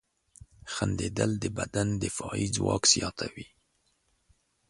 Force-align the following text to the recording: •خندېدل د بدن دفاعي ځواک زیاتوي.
•خندېدل 0.73 1.31
د 1.43 1.45
بدن 1.57 1.87
دفاعي 2.03 2.45
ځواک 2.55 2.83
زیاتوي. 2.93 3.45